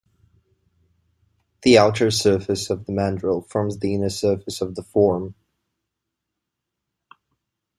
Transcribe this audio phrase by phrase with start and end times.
[1.61, 5.35] The outer surface of the mandrel forms the inner surface of the form.